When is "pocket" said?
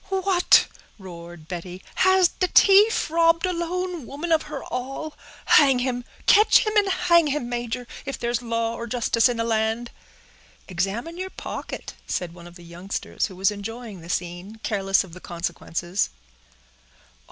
11.29-11.93